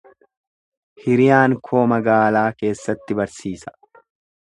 Hiriyaan 1.03 1.55
koo 1.69 1.83
magaalaa 1.93 2.45
keessatti 2.65 3.19
barsiisa. 3.23 3.79